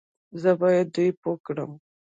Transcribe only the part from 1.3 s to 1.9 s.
کړم